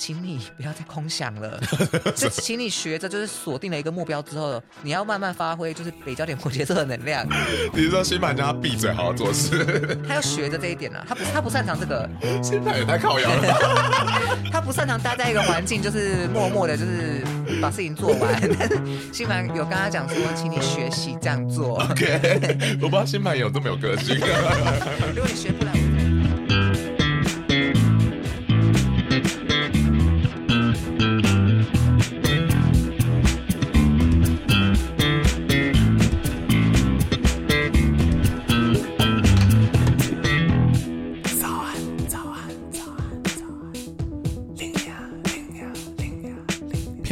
[0.00, 1.60] 请你不要再空想了，
[2.16, 7.26] 就请你学着，就是锁定了一个目标之后，你要慢慢发挥，就是北焦点摩羯座的能量。
[7.74, 9.62] 你是说星盘叫他闭嘴，好好做事？
[10.08, 12.08] 他要学着这一点呢，他不，他不擅长这个。
[12.42, 14.40] 星盘也太靠腰了。
[14.50, 17.22] 他不擅长待在一个环境，就是默默的，就是
[17.60, 18.40] 把事情做完。
[18.58, 18.80] 但是
[19.12, 21.78] 星盘有跟他讲说，请你学习这样做。
[21.90, 24.18] OK，我不知道星盘有这么有个性。
[25.14, 25.99] 如果你学不来。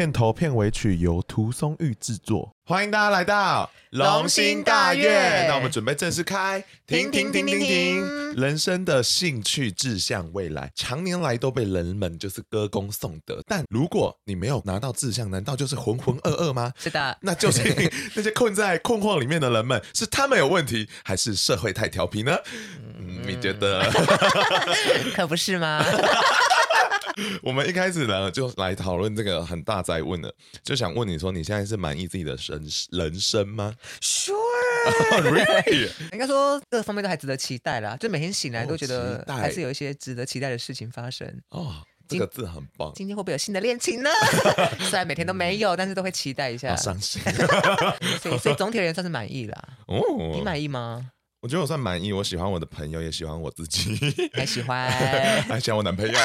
[0.09, 5.47] 片头片尾曲由涂松玉制作，欢迎大家来到龙心大院。
[5.47, 8.35] 那我们准备正式开，停停停停停！
[8.35, 13.43] 人生的兴趣志向未来，常年来都被人们就是歌功颂德。
[13.47, 16.73] 但如果你没有拿到志向，难道就是浑浑噩噩吗？
[16.79, 22.35] 是的，那就是那些困在困惑里面的人们，是他们有问题，还是社会太调皮呢？
[22.99, 23.85] 嗯，你觉得？
[25.15, 25.85] 可不是吗？
[27.43, 35.91] 我们一开始呢，就来讨论这个很大哉问了，就想问你说，你现在是满意自己的人人生吗？Sure，Really?
[36.13, 41.27] 应该说各方面都还值得期待啦，就每天醒来都觉得还是有一些值得期待的事情发生。
[41.51, 41.73] 哦，oh,
[42.09, 42.93] 这个字很棒。
[42.95, 44.11] 今天会不会有新的恋情呢？
[44.89, 46.71] 虽然每天都没有，但是都会期待一下。
[46.71, 47.21] 好伤心。
[48.23, 49.65] 所以，所以总体而言算是满意啦。
[49.87, 50.37] 哦，oh.
[50.37, 51.11] 你满意吗？
[51.41, 53.99] 我觉得我算满意，我喜欢我的朋友，也喜欢我自己，
[54.33, 54.91] 还喜欢，
[55.43, 56.19] 还喜欢我男朋友。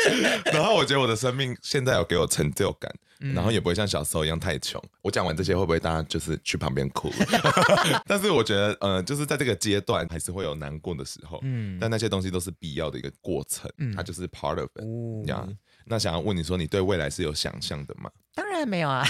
[0.52, 4.82] 然后我觉得我的生命现在有给我成就感，嗯、然后也不会像小时候一样太穷。
[5.00, 7.10] 我讲完这些会不会大家就是去旁边哭？
[8.06, 14.82] 但是我觉得，呃，就是在这个阶段还是会有难过的时候，嗯，但那些东西都是必要的一个过程，嗯，它就是 part of it。
[14.82, 15.48] 哦、这样，
[15.84, 18.10] 那想要问你说，你对未来是有想象的吗？
[18.34, 19.04] 当然没有啊，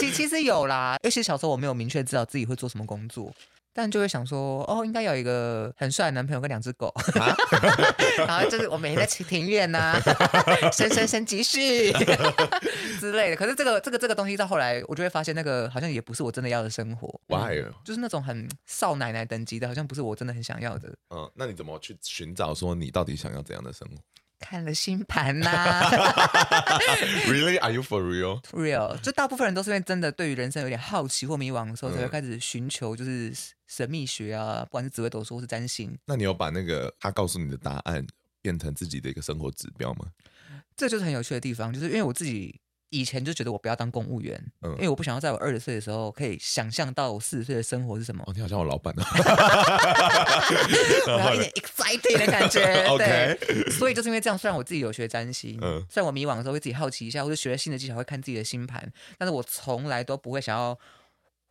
[0.00, 3.32] 其其实有啦，尤其小时候我没有明确知道自己会做什么工作。
[3.76, 6.86] 但就会想说，哦，应该有一个很帅的男朋友跟两只狗，
[7.20, 7.36] 啊、
[8.26, 10.00] 然后就是我每天在庭院呐、啊，
[10.70, 11.92] 生生生继续
[13.00, 13.36] 之类的。
[13.36, 17.20] 可是这个这个这个东西到后来，我就会发现那个好像也不是我真的要的生活。
[17.26, 20.88] Why？、嗯、就是那种很少奶奶等级的，好像不是我真的很想要的。
[21.10, 23.96] 嗯，那你怎么去寻找说你到底想要怎样的生活？
[24.46, 25.88] 看了星盘呐，
[27.26, 27.58] Really?
[27.60, 28.42] Are you for real?
[28.52, 28.94] Real？
[29.00, 33.32] 就大部分人都是因为真的对于人生有点好奇或迷惘的时候，才会开始寻求就是
[33.66, 35.96] 神秘学啊，不管是紫微斗数或是占星。
[36.04, 38.06] 那你有把那个他告诉你的答案
[38.42, 40.06] 变成自己的一个生活指标吗？
[40.76, 42.60] 这就是很有趣的地方，就是因为我自己。
[42.94, 48.22] 以前就觉得我不要当公务员，嗯，因为我不想要在我二十岁的时候可以想象到我四十岁的生活是什么。
[48.26, 49.04] 哦，你好像我老板啊，
[51.18, 52.62] 然后一点 exciting 的感觉。
[52.86, 60.78] OK，对，所以就是因为这样，虽然我自己有学占星，嗯，虽然我迷惘的时候会自己好奇一下，或者学了新的技巧会看自己的星盘，但是我从来都不会想要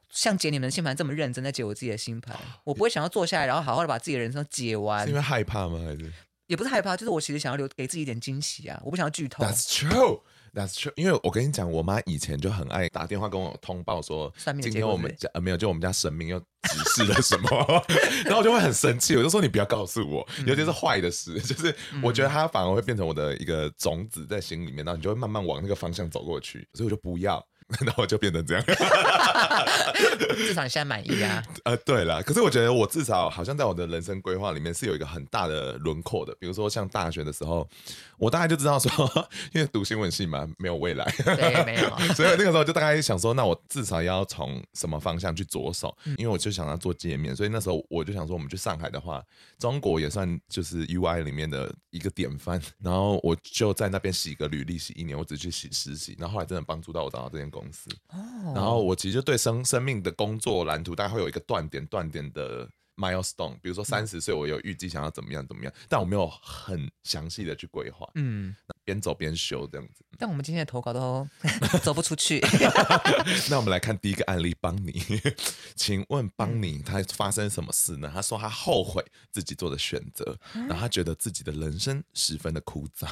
[0.10, 2.38] 像解你们的星盘这么认真在解我自己的星盘。
[2.64, 5.04] 我不会想要坐下来，然后好好的把自己的人生解完。
[5.04, 5.80] 是因为害怕吗？
[5.84, 6.12] 还是
[6.48, 8.80] 也不是害怕，就是我其实想要留给自己一点惊喜啊！
[8.84, 9.44] 我不想要剧透。
[9.44, 10.20] That's true.
[10.54, 14.32] That's true，因为我跟你讲，我妈以前就很爱打电话跟我通报说，
[14.62, 17.84] 今天我们家呃没有，就我们家神明又指示了什么，
[18.26, 27.44] 然后我就会很生气，我就说你不要告诉我，尤其是坏的事， 就是我觉得它反而会变成我的一个种子在心里面，然后你就会慢慢往那个方向走过去，所以我就不要。
[27.86, 28.64] 那我就变成这样，
[30.36, 31.44] 至少你现在满意啊？
[31.66, 36.36] 呃，对了，可是我觉得我至少好像在我的人生规划里面是有一个很大的轮廓的。
[36.40, 37.68] 比如说像大学的时候，
[38.18, 38.92] 我大概就知道说，
[39.54, 41.90] 因为读新闻系嘛，没有未来，对，没有。
[42.14, 45.96] 所以那个时候就大概想说，那我至少要从什么方向去着手？
[46.18, 49.24] 因为我就想要做界面，所以那时候我就想说，我们去上海的话，
[49.60, 52.62] 中国也算就是 UI 里面的一个典范。
[52.82, 57.53] 然后我就在那边洗个履历，洗一年，我只去洗实习，然后后来真的帮助到我找到这件工。
[57.54, 57.88] 公司，
[58.56, 68.10] 然后我其实就对生生命的工作蓝图大概会有一个断点断点的 milestone，比如说三十岁我有预计想要怎么样怎么样，但我没有很详细的去规划。
[68.16, 70.04] 嗯，边走边修这样子。
[70.18, 71.28] 但我们今天的投稿都
[71.82, 72.40] 走不出去。
[73.50, 74.94] 那我们来看第一个案例，邦尼，
[75.76, 78.12] 请问邦尼他发生什么事呢？
[78.14, 83.08] 他说他后悔自己做的选择，然后他觉得自己的人生十分的枯燥。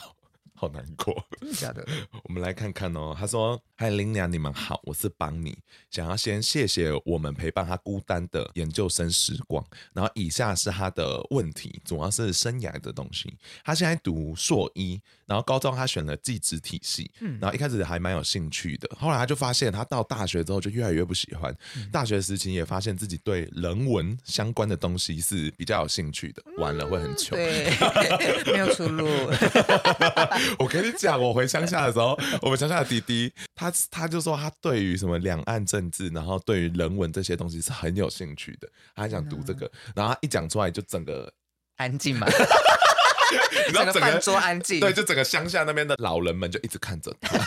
[0.62, 1.84] 好难过，真的假的？
[2.22, 3.16] 我们来看看哦。
[3.18, 5.58] 他说：“嗨，林娘，你们好，我是邦尼，
[5.90, 9.66] 想要先谢谢我们陪伴他孤单的研究生时光。
[9.92, 13.36] 然后以下是他的问题，主要是生涯的东西。
[13.64, 21.52] 他现在读硕一，然后高中他选了技职体系，嗯，然后一开始还蛮有兴趣的，后来他就发现他到大学之后就越来越不喜欢。
[21.76, 27.74] 嗯、大学时期也发现自己对人文相关的东西是比较有兴趣的，完了会很穷，对，
[28.54, 29.08] 没有出路。”
[30.60, 41.32] 我跟你讲，我回乡下的时候， 我们乡下的弟弟，他他就说他对于什么两岸政治，然后对于人文这些东西是很有兴趣的，他还想读这个，然后他一讲出来就整个
[41.78, 42.28] 安静嘛，
[43.68, 47.38] 你知道整个饭桌安静，对，就整个乡下那边的老人们就一直看着他，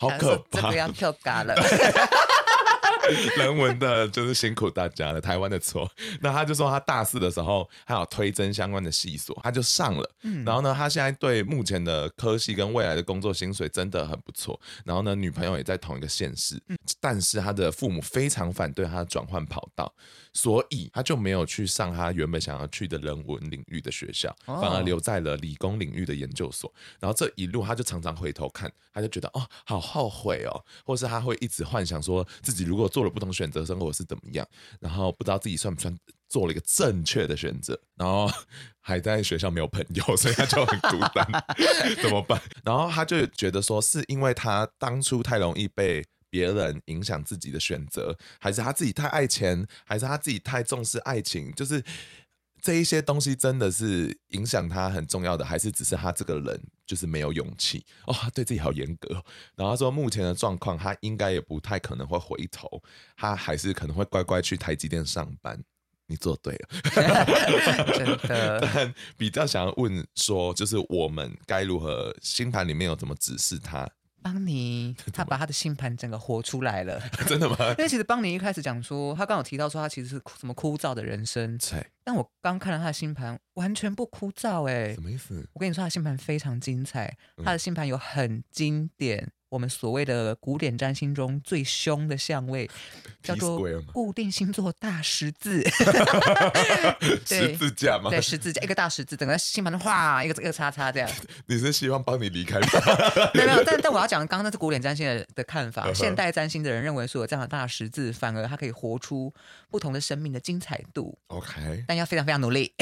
[0.00, 1.54] 好可怕，这个要跳嘎了。
[3.38, 5.90] 人文的就是辛苦大家了，台湾的错。
[6.20, 10.10] 那他就说他大四的时候还有推甄相关的系所，他就上了。
[10.22, 14.58] 嗯，然后呢，他现在对目前的科系跟未来的工作薪水真的很不错。
[14.84, 16.60] 然后呢，女朋友也在同一个县市，
[17.00, 19.92] 但是他的父母非常反对他转换跑道，
[20.32, 26.72] 所以他就没有去上他原本想要去的人文领域的学校，反而留在了理工领域的研究所。
[27.00, 34.48] 然后这一路他就常常回头看，他就觉得哦，好后悔哦，或是他会一直幻想说自己如果做了不同选择，生活是怎么样？
[34.80, 35.94] 然后不知道自己算不算
[36.30, 38.26] 做了一个正确的选择，然后
[38.80, 41.44] 还在学校没有朋友，所以他就很孤单，
[42.02, 42.40] 怎么办？
[42.64, 51.52] 然后他就觉得说，是因为他当初太容易被别人影响自己的选择，还是他自己太爱钱，还是他自己太重视爱情？
[51.52, 51.84] 就是。
[52.62, 58.14] 这一些东西真的是影响他很重要的，还是只是他这个人就是没有勇气哦？
[58.14, 59.22] 他对自己好严格。
[59.56, 62.82] 然后他说目前的状况，他应该也不太可能会回头，
[63.16, 65.62] 他还是可能会乖乖去台积电上班。
[66.08, 66.68] 你做对了
[67.98, 68.70] 真的。
[68.72, 73.90] 但比较想要问说，就是我们该如何星盘里面有怎么指示他？
[74.26, 77.56] 邦尼， 他把他的星盘整个活出来了， 真的吗？
[77.78, 81.86] 因为其实邦尼一开始讲说，他刚有提到说他其实是什么枯燥的人生，对。
[82.02, 85.48] 但我刚看了他的星盘，完全不枯燥哎，什么意思？
[85.52, 89.30] 我跟你说，他的星盘非常精彩，他的星盘有很经典。
[89.56, 92.70] 我们所谓的古典占星中最凶的相位
[93.22, 93.58] 叫做
[93.90, 95.64] 固定星座大十字
[97.24, 98.10] 十字架吗？
[98.10, 101.10] 对，十字架一个大十字，整个星盘的画一个一个叉叉这样。
[101.48, 102.66] 你是希望帮你离开吗？
[103.32, 109.32] 没有没有，但但我要讲刚刚那是古典占星的的看法，现代占星的人认为说有这样的大十字，反而它可以活出
[109.70, 111.18] 不同的生命的精彩度。
[111.28, 112.74] OK，但要非常非常努力。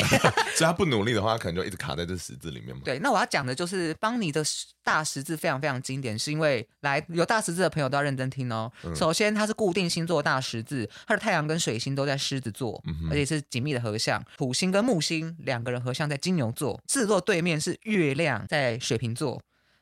[0.57, 2.83] 所以他不努力的话，可能就一直卡在这十字里面嘛。
[2.85, 4.43] 对，那我要讲的就是帮你的
[4.83, 6.64] 大十字非常非常经典，是因为。
[6.81, 8.71] 来，有大十字的朋友都要认真听哦。
[8.85, 14.23] 嗯、首先，它是固定星座大十字，它的太阳跟水星都在狮子座，嗯、哼而且是紧密的合相。
[14.37, 19.41] 土星跟木星两个人合相在金牛座，狮子座对面是月亮在水瓶座。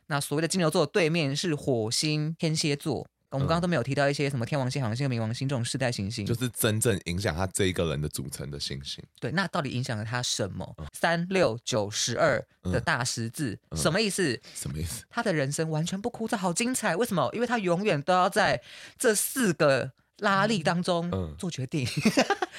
[0.09, 3.07] 那所谓的金牛座对面是火星天蝎座。
[3.33, 9.03] 我们刚刚都没有提到一些什么天王星、海王星冥王星这种世代行星，就是真正影响他这一个人的组成的行星。
[9.19, 10.77] 对，那到底影响了他什么？
[10.93, 14.39] 三六九十二的大十字、嗯、什么意思？
[14.55, 15.05] 什么意思？
[15.09, 16.95] 他的人生完全不枯燥，好精彩。
[16.95, 17.31] 为什么？
[17.33, 18.61] 因为他永远都要在
[18.99, 21.89] 这四个拉力当中做决定。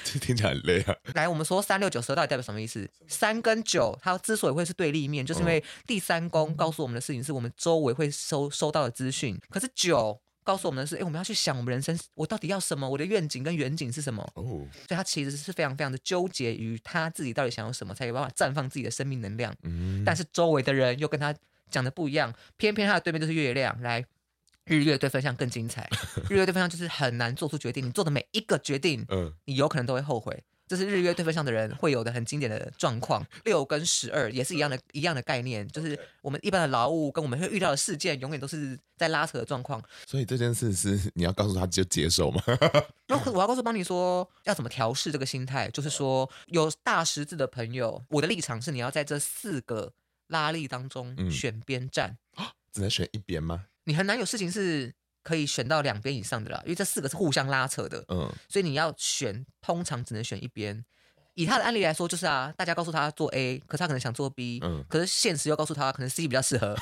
[0.02, 0.96] 这 听起来很累啊。
[1.14, 2.90] 来，我们说三六九十二到底代表什么意思？
[3.06, 9.38] 三跟九，它之所以会是对立面，就是因为第三宫告诉我们的事情是我们周围会收收到的资讯。
[9.48, 10.20] 可是九。
[10.44, 12.88] 告诉我们的是，哎，我们要去想我们人生，我到底要什么？
[12.88, 14.22] 我的愿景跟远景是什么？
[14.34, 19.52] 哦，所以他其实是非常非常的纠结于他自己到底想要什么，才有办法绽放自己的生命能量。
[19.62, 21.34] 嗯，但是周围的人又跟他
[21.70, 23.80] 讲的不一样，偏偏他的对面就是月亮。
[23.80, 24.04] 来，
[24.66, 25.88] 日月对分相更精彩，
[26.28, 30.44] 日月对分相就是很难做出决定，你做的每一个决定，嗯，你有可能都会后悔。
[30.66, 39.82] 这是日月对分相的人会有的很经典的状况，六跟十二也是一样的，一样的概念，就是我们一般的劳务跟我们会遇到的事件，永远都是在拉扯的状况。
[40.06, 42.42] 所以这件事是你要告诉他就接受吗？
[43.08, 49.92] 那我要告诉邦尼说，要怎么调试这个心态，就是说有大十字的朋友，我的立场是你要在这四个
[50.28, 53.66] 拉力当中选边站，嗯， 只能选一边吗？
[53.84, 54.94] 你很难有事情是。
[55.24, 60.84] 可以选到两边以上的啦，因为这四个是互相拉扯的，嗯，所以你要选，通常只能选一边。
[61.34, 66.76] 以他的案例来说，就是啊，大家告诉他做 A，可是他可能想做 B，嗯，可是现实又告诉他可能 C 比较适合，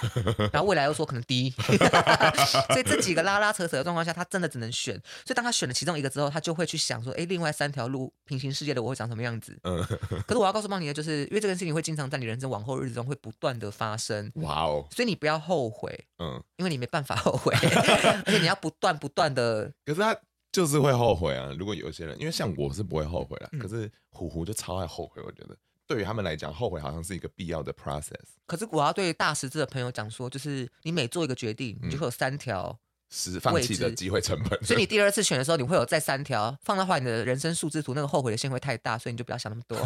[0.53, 1.51] 然后未来又说可能 D，
[2.71, 4.95] 所以这几个拉拉扯扯的状况下，他真的只能选。
[5.25, 9.59] 所以当他选了其中一个之后，他就会去想说，哎，另外三条路平行世界的我会长什么样子？
[9.65, 9.83] 嗯，
[10.27, 14.31] 可是我要告诉邦尼的就是，因为这件事情会经常在你人生往后日子中会不断的发生。
[14.37, 14.87] 哇哦！
[14.95, 17.55] 所以你不要后悔，嗯，因为你没办法后悔，
[18.27, 19.73] 而且你要不断不断的。
[19.87, 20.17] 可是他。
[20.53, 21.49] 就是会后悔啊！
[21.59, 25.23] 如果有些人，因为像我是不会后悔的，嗯、可是虎虎就超爱后悔。
[25.25, 25.57] 我觉得
[25.87, 28.21] 对于他们来讲，后悔好像是一个必要的 process。
[28.47, 32.79] 可是我要对大十字的朋友讲说，就是你每做一个决定，你就会有三条
[33.09, 34.63] 是放弃的机会成本。
[34.63, 39.79] 所以你 第二次选的时候，你会有再三条放到话，你的人生数字图那个后悔的线会太大，所以你就不要想那么多。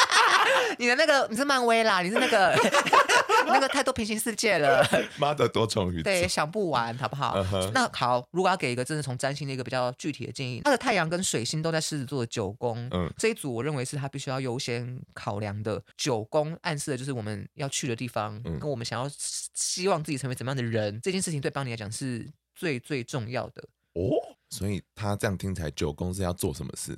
[0.78, 2.54] 你的那个你是漫威啦，你是那个。
[3.46, 4.84] 那个太多平行世界了，
[5.18, 7.70] 妈的多重宇宙，对，想不完，好不好？Uh huh.
[7.72, 15.82] 那好，如果要给一个真的从占星的一个比较具体的建议，他的太阳跟水星都在狮子座的九宫，嗯，这一组我认为是他必须要优先考量的。
[15.96, 19.10] 九宫暗示的就是我们要去的地方，嗯、跟我们想要
[19.54, 23.62] 希望自己成为怎么样的人，这件事情对邦尼来讲是最最重要的
[23.94, 24.10] 哦。
[24.50, 26.96] 所以他这样听起来，九宫是要做什么事？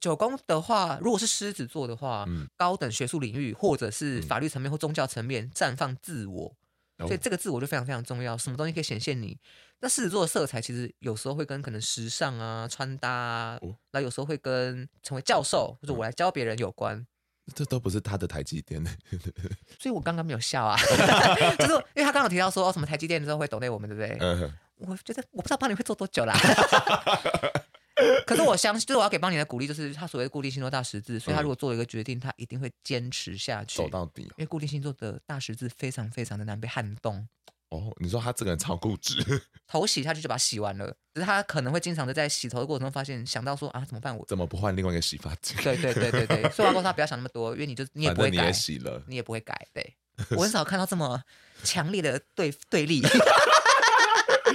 [0.00, 6.56] 九宫的话，如果是狮子座的话，嗯、高等学术领域或者是法律层面或宗教层面绽放自我，
[6.98, 8.36] 嗯、所以这个自我就非常非常重要。
[8.36, 9.38] 什么东西可以显现你？
[9.82, 13.58] 那狮子座的色彩其实有时候会跟可能时尚啊、穿搭啊，
[13.92, 16.96] 那、哦、有时候会跟成为教授或者我来教别人有关。
[16.96, 17.06] 嗯、
[17.54, 18.82] 这都不是他的台积电，
[19.78, 20.76] 所以我刚刚没有笑啊，
[21.58, 24.18] 就是因为他刚刚提到说、哦、什么台积电之后会懂内我们，对不对？
[24.20, 26.34] 嗯、我觉得我不知道帮你会做多久啦。
[28.26, 34.22] 可是我相信，就是我要给邦尼的鼓励，就是他所谓的固定星座大十字，所以他如果做了一个决定，他一定会坚持下去，走到底。
[34.22, 37.26] 因为固定星座的大十字非常非常的难被撼动。
[37.70, 39.24] 哦，你说他这个人超固执，
[39.68, 44.16] 头洗下去就把它洗完了，只是他可能会经常的在洗头的过程中发现，想到说啊怎么办？
[44.16, 45.56] 我怎么不换另外一个洗发精？
[45.62, 49.54] 对对对对对， 所以我要告诉他不要想那么多，因为你就你也不会改，你也洗了，你也不会改。
[49.72, 49.94] 对，
[50.30, 51.22] 我很少看到这么
[51.62, 53.02] 强烈的对对立。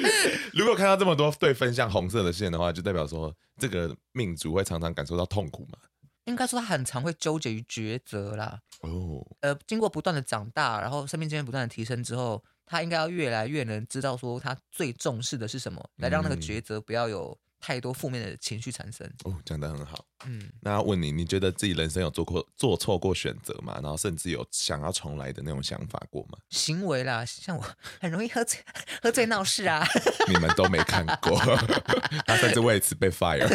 [0.54, 5.78] 如果看到这么多对分像红色的线的话，就代表说这个命主会常常感受到痛苦嘛？
[6.26, 8.60] 应该说他很常会纠结于抉择啦。
[8.82, 17.38] 哦，呃，经过不断的长大，然后生命经验不断的提升之后，他应该要越来越能知道说他最重视的是什么，来让那个抉择不要有。
[17.58, 20.06] 太多负面的情绪产生哦，讲得很好。
[20.28, 23.80] 嗯，那要问你，你觉得自己人生有做过做错过选择吗？
[23.82, 26.38] 然后甚至有想要重来的那种想法过吗？
[26.50, 27.64] 行为啦，像我
[28.00, 28.60] 很容易喝醉，
[29.02, 29.86] 喝醉闹事啊。
[30.28, 31.40] 你们都没看过，
[32.26, 33.46] 他甚至为此被 fire。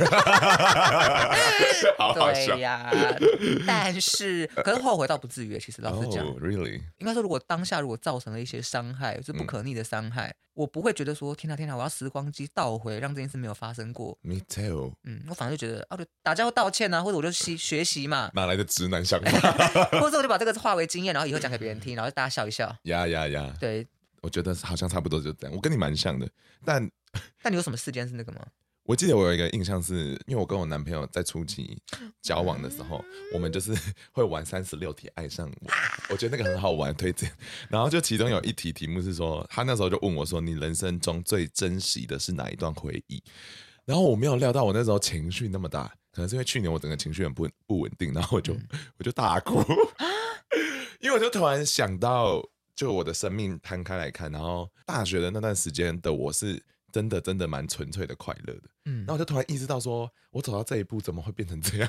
[1.98, 2.90] 好好笑对呀，
[3.66, 10.28] 但是可是后悔倒不至于，其实老实讲，really，应该说如果当下如果造成了一些伤害，是不可逆的伤害。
[10.28, 14.18] 嗯我不会觉得说天哪天哪，我要时光机倒回，让这件事没有发生过。
[14.20, 14.92] Me too。
[15.04, 18.30] 嗯，我反而就觉得啊，对打架或道歉啊，或者我就习学习嘛。
[18.34, 19.52] 哪来的直男想法？
[19.98, 22.76] 或者我就把这个化为经验，然后以后讲给别人听，然后大家笑一笑。
[22.82, 23.54] 呀呀呀！
[23.58, 23.86] 对，
[24.20, 25.56] 我觉得好像差不多就这样。
[25.56, 26.28] 我跟你蛮像的，
[26.64, 26.90] 但
[27.42, 28.40] 但你有什么事件是那个吗？
[28.84, 31.80] 我记得我有一个印象是，因为我跟我男朋友在初期
[32.20, 33.02] 交往的时候，
[33.32, 33.72] 我们就是
[34.10, 35.70] 会玩三十六题爱上我，
[36.10, 37.30] 我觉得那个很好玩，推荐。
[37.68, 43.22] 然后就其中有一题题目是说，他那时候就问我说：“你人生中最珍惜的是哪一段回忆？”
[43.86, 48.54] 然后我没有料到我那时候情绪那么大，可能是因为去年我整个情绪很不不稳定，然后我就
[48.98, 49.62] 我就大哭，
[51.00, 52.42] 因为我就突然想到，
[52.74, 56.62] 就我的生命摊开来看，然后大学的那段时间的我是。
[56.92, 61.88] 真的真的蛮纯粹的快乐的，嗯，然后我就突然意识到说，说我走到这一步怎么会变成这样？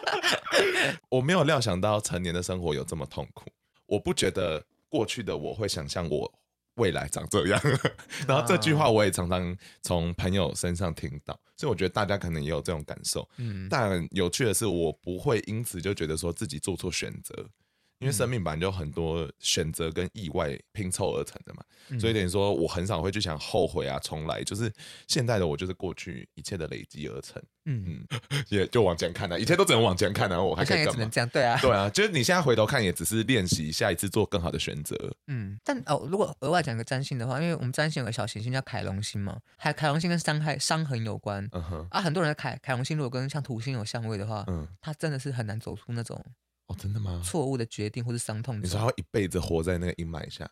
[1.08, 3.46] 我没有料想到成年的生活有这么痛苦。
[3.86, 6.30] 我不觉得过去的我会想象我
[6.80, 7.60] 未来长这样。
[8.26, 13.28] 然后这句话我也常常从朋友身上听到，所以我觉得大家可能也有这种感受。
[13.36, 17.46] 嗯，但有趣的是，我不会因此就觉得说自己做错选择。
[18.00, 24.72] 因为生命本来就很多选择跟意外拼凑而成的嘛，嗯、所以等于说我很少会去想后悔啊、重来，就是
[25.06, 27.40] 现在的我就是过去一切的累积而成。
[27.66, 30.90] 嗯嗯，也就往前看了、啊，一切都只能往前看啊，我还可以干嘛？
[30.90, 34.96] 也只能这样，对啊， 对啊，就是你现在回头看，也只是练习下一次做更好的选择。
[35.26, 41.46] 嗯，但哦，如果额外讲个占星的话，因为我们占星有个小行星叫凯龙星嘛，还凯龙星跟伤害伤痕有关。
[41.52, 46.24] 嗯哼，啊，很多人的凯凯龙星如果跟像土星有相位的话，嗯，他真的是很难走出那种。
[46.70, 47.20] 哦，真的吗？
[47.24, 50.48] 错误的决定或是伤痛，你说他会一辈子活在那个阴霾下，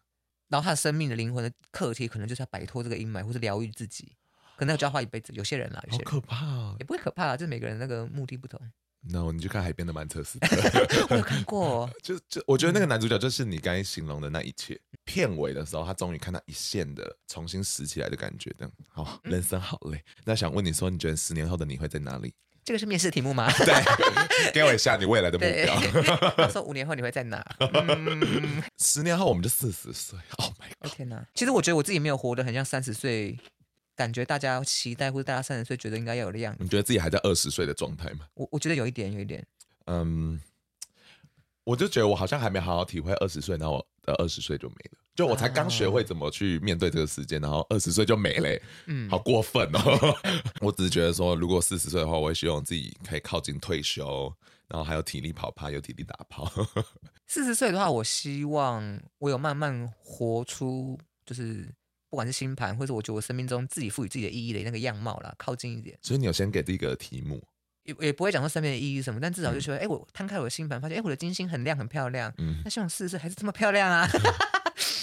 [0.49, 4.17] 然后他的生命的灵魂的课题，可能就是要摆脱这个阴霾，或是疗愈自己，
[4.57, 5.33] 可能要就要花一辈子。
[5.33, 8.61] 有些人啦，有些人好可怕啊，也不会可怕啊，就是每个人那个目的不同。
[9.01, 10.57] No，你去看海边的曼彻斯特，
[11.11, 11.89] 我有看过。
[12.03, 14.75] 就就我觉得那个男主角就是你刚才形容的那一切。
[14.75, 19.99] 嗯、片尾的时候，他终于看到一线的重新拾起来的感觉，这样好，人生好累。
[19.99, 22.35] 嗯、那想问你说，你觉得十年后的你会在哪里？
[22.69, 23.51] 这个是面试题目吗？
[23.65, 25.75] 对，给我一下你未来的目标。
[26.37, 27.43] 他说 五年后你会在哪？
[27.61, 30.19] 嗯、 十年后我们就四十岁。
[30.37, 30.93] Oh my god！
[30.93, 33.39] 天哪，其实我觉得我自己没有活得很像三十岁，
[33.97, 36.59] 感觉大家期待或者大家三十岁觉得应该要有的样子。
[36.63, 38.27] 你觉得自己还在二十岁的状态吗？
[38.35, 39.43] 我我觉得有一点，有一点。
[39.87, 40.39] 嗯，
[41.65, 44.99] 我就觉得我好像还没好好体会二十岁，那我的二十岁就没了。
[45.19, 50.17] 就我才刚学会怎么去面对这个时间，然后二十岁就没了，嗯，好过分哦！
[50.63, 54.33] 我只是觉得说，如果四十岁的话，我会希望自己可以靠近退休，
[54.69, 56.49] 然后还有体力跑趴，有体力打炮。
[57.27, 60.97] 四十岁的话，我希望我有慢慢活出，
[61.27, 61.69] 就是
[62.09, 65.99] 不管是星盘，或者我觉得我生命中自己赋予自己的意义的那个样貌啦，靠近一点。
[66.01, 67.43] 所以你有先给这个题目，
[67.83, 72.33] 也也不会讲说生命的意义什么，但至少就觉得，哎、嗯，我摊开我的星盘，发现，哎，我的金星很亮，很漂亮。
[72.39, 74.09] 嗯，那希望四十岁还是这么漂亮啊。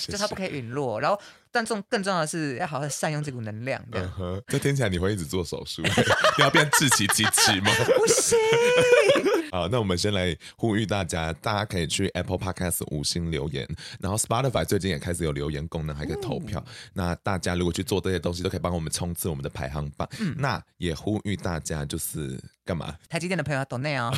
[0.07, 1.19] 就他不可以陨落，然后，
[1.51, 3.81] 但重更重要的是要好好善用这股能量。
[3.91, 5.81] 这样，嗯、这听起来你会一直做手术，
[6.39, 7.71] 要变志祺七七吗？
[7.97, 8.37] 不行。
[9.51, 13.65] 好，那我们先来呼吁大家，大家可以去 Apple Podcast 五星留言，
[14.01, 16.61] 然后 Spotify 最近也开始有留言功能，还可以投票。
[16.67, 20.05] 嗯、那大家如果去做这些东西，都可以帮我们冲刺我们的排行榜。
[20.19, 22.93] 嗯、那也呼吁大家就是干嘛？
[23.07, 24.11] 台积电的朋友要 donate 哦。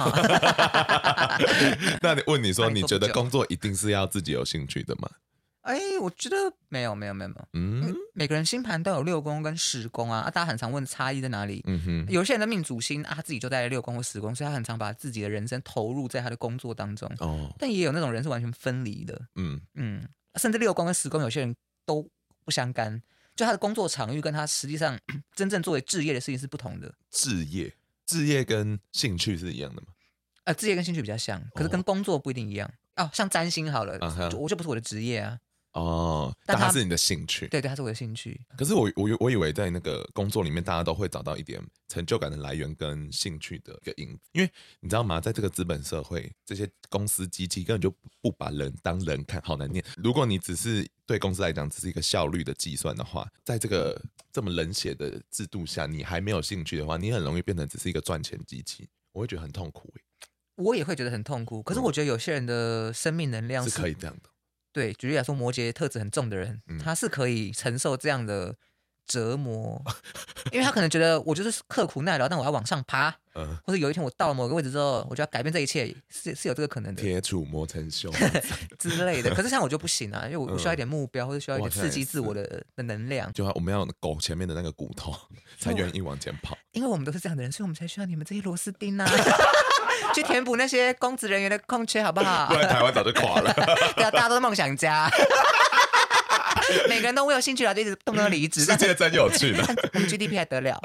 [2.02, 5.08] 那你问你说，你觉得工作一定是要自己有兴趣的吗？
[5.68, 6.38] 哎，我觉得
[6.70, 7.48] 没有，没有，没有，没有。
[7.52, 11.62] 嗯，每个人星盘都有六宫跟十宫啊，啊，大家很常问差异在哪里。
[11.68, 17.12] 嗯哼，有些人的命主星啊，他自己就在六宫或十宫，所以他很常把自己的人生投入在他的工作当中。
[17.20, 19.28] 哦，但也有那种人是完全分离的。
[19.36, 21.54] 嗯嗯，甚至六宫跟十宫，有些人
[21.86, 22.10] 都
[22.46, 23.02] 不相干，
[23.36, 24.98] 就他的工作场域跟他实际上
[25.36, 26.94] 真正作为置业的事情是不同的。
[27.12, 27.74] 置业，
[28.06, 29.88] 置业跟兴趣是一样的吗？
[30.46, 32.72] 呃，置业跟兴趣比较像，可是跟工作不一定一样。
[32.96, 34.00] 哦，哦，像占星好了，
[34.40, 35.38] 我就不是我的职业啊。
[35.78, 38.42] 哦，但它是你的兴趣，对对，它是我的兴趣。
[38.58, 45.22] 可是我我我以为在那个工作里面，大家都会找到一点成就感的来源跟兴趣的一个因，因为你知道吗？
[45.22, 49.86] 在这个资本社会，这些公司机器根本就不把人当人看，好难念。
[49.98, 59.94] 如果你只是对公司来讲只是一个效率的计算的话，在这个这么冷血的制度下，你还没有兴趣的话，你很容易变成只是一个赚钱机器，我会觉得很痛苦。
[60.56, 61.62] 我也会觉得很痛苦。
[61.62, 64.30] 可是我觉得有些人的生命能量是，是可以这样的。
[64.72, 68.56] 对，举例来说，摩羯特质很重的人，嗯、他是可以承受这样的
[69.06, 69.82] 折磨，
[70.52, 77.02] 因为他可能觉得我就是刻苦耐劳，但我要往上爬，嗯、或者有一天我到了某个位置之后，我就要改变这一切，是是有这个可能的。
[77.02, 78.12] 铁杵磨成针
[78.78, 79.34] 之类的。
[79.34, 83.32] 可是像我就不行啊，因为我需要一点目标，嗯、或者需要一点刺激自我的的能量。
[83.34, 85.16] 就我们要狗前面的那个骨头，
[85.58, 86.58] 才愿意往前跑。
[86.74, 89.10] 因为我们都是这样的人，所以我们才需要你们这些螺丝钉啊。
[90.16, 92.48] 去填补那些公职人员的空缺，好不好？
[92.54, 93.54] 不然台湾早就垮了。
[93.96, 95.10] 对啊，大家都是梦想家，
[96.90, 98.64] 每个人都我有兴趣了，就一直动不动离职。
[98.64, 100.80] 世界真有趣的，我们 GDP 还得了？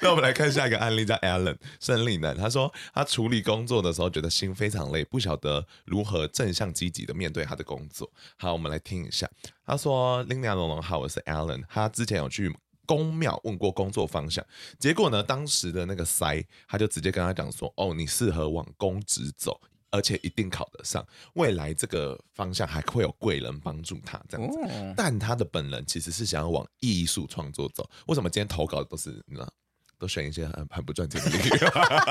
[0.00, 2.34] 那我们来看下一个案例，叫 Alan 胜利男。
[2.34, 8.10] 他说他处理工作的时候觉得心非常累，不晓得如何正向积极的面对他的工作。
[8.38, 9.28] 好，我们来听一下。
[9.66, 11.62] 他说：“林娘龙龙好，我是 Alan。
[11.68, 14.44] 他之前有去。”宫庙问过工作方向，
[14.78, 24.58] 结果呢，当时的那个塞他就直接跟他讲说：“哦，你适合往公职走，而且一定考得上，未来这个方向还会有贵人帮助他这样子。
[24.58, 27.88] 哦”但他的本人其实是想要往艺术创作走。
[28.06, 29.52] 为什么今天投稿的都是你知道？
[29.98, 31.50] 都选一些很很不赚钱的领域，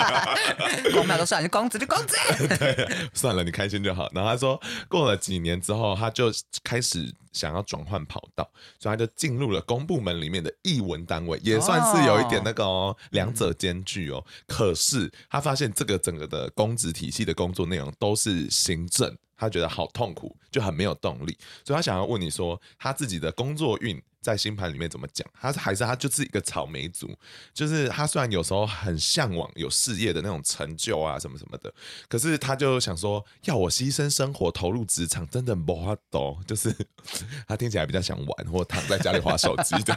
[0.94, 2.16] 公庙都算，你工资就工资。
[2.58, 4.10] 对， 算了，你开心就好。
[4.14, 6.32] 然后他说，过了几年之后，他就
[6.64, 14.26] 开始想要转换跑道，所以他就进入了公部门里面的译文单位，也算是有一点那个哦，两者兼具哦。
[14.48, 24.02] 可是他发现这个整个的公职体系的工作内容都是行政，他觉得好痛苦，就很没有动力，所以他想要问你说，他自己的工作运。
[24.26, 25.24] 在星盘里面怎么讲？
[25.40, 27.16] 他还是他就是一个草莓族，
[27.54, 31.72] 就是他虽然有时候很向往有事业的那种成就啊什么什么的，
[32.10, 36.44] 可是他就想说，要我牺牲生活投入职场，真的不好懂。
[36.48, 36.76] 就是
[37.48, 39.96] 他听起来比较想玩，或躺在家里滑手机的，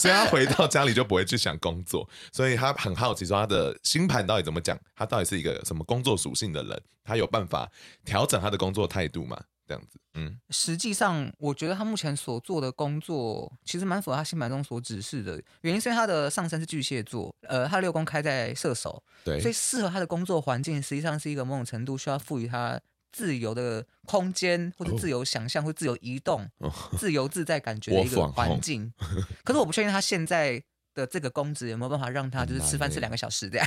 [0.00, 2.08] 所以他回到家里就不会去想工作。
[2.32, 4.76] 所以他很好奇说，他的星盘到底怎么讲？
[4.96, 6.82] 他到底是一个什么工作属性的人？
[7.04, 7.70] 他有办法
[8.04, 9.40] 调整他的工作态度吗？
[9.66, 15.42] 这样子，嗯，实际上，我觉得他目前所做的工作其实蛮符合他星盘中所指示的。
[15.62, 28.92] 原因是因为他的上升是巨蟹座，呃，他的六宫开在射手，对，所以适合他的工作环境，实际上是一个某种程度需要赋予他自由的空间，或者自由想象，或自由移动、哦、自由自在感觉的一个环境。
[29.44, 30.62] 可是我不确定他现在。
[30.94, 33.66] 的这个工资有没有办法让他就是吃饭吃两个小时这样？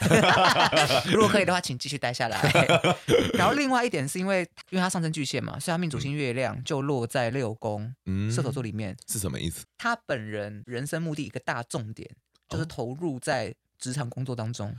[1.12, 2.40] 如果可以的话，请继续待下来。
[3.34, 7.94] 然后另外一点是因为，因为他上升巨蟹嘛，所以他命主星月亮就落在六宫
[8.32, 9.66] 射手座里面，是什么意思？
[9.78, 12.10] 他本人人生目的一个大重点
[12.48, 14.74] 就是投入在职场工作当中。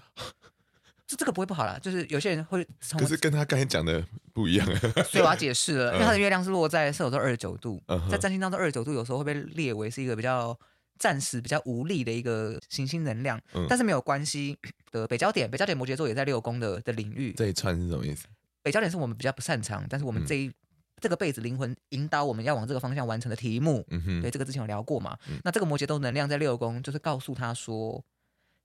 [1.07, 2.67] 这这个不会不好啦，就是有些人会。
[2.99, 4.67] 可是跟他刚才讲的不一样。
[5.09, 10.55] 所以我要解释了，因为他的月亮是落在射手座二十九度，嗯、在占星当中二十九度有时候会被列为是一个比较
[10.99, 14.57] 暂时比较无力的一个行星能量，嗯、但是没有关系
[14.91, 17.33] 的北焦点，北焦点摩羯座也在六宫的的领域。
[17.33, 18.27] 这一串是什么意思？
[18.63, 20.55] 北焦点是我们比较不擅长，但是我们这一、嗯、
[21.01, 23.85] 这个辈子灵魂引导我们要往这个方向完成的题目。
[23.91, 25.17] 嗯哼，对，这个之前有聊过嘛？
[25.29, 28.05] 嗯、那这个摩羯座能量在六宫，就是告诉他说。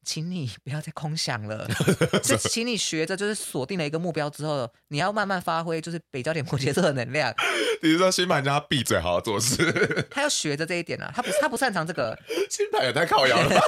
[0.06, 1.68] 请你不要再空想了，
[2.24, 7.34] 是请你学着，就是锁定了一个目标之后，你要慢慢发挥，就是北焦点摩羯座的能量。
[7.82, 10.08] 比如说新盘叫他闭嘴，好好做事。
[10.10, 12.18] 他要学着这一点啊，他不，他不擅长这个。
[12.50, 13.62] 新盘也太靠摇了吧。